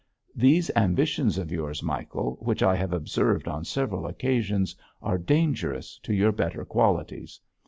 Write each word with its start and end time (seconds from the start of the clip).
These 0.35 0.71
ambitions 0.75 1.37
of 1.37 1.51
yours, 1.51 1.83
Michael, 1.83 2.39
which 2.41 2.63
I 2.63 2.75
have 2.75 2.91
observed 2.91 3.47
on 3.47 3.63
several 3.65 4.07
occasions, 4.07 4.75
are 4.99 5.19
dangerous 5.19 5.99
to 6.01 6.11
your 6.11 6.31
better 6.31 6.65
qualities. 6.65 7.39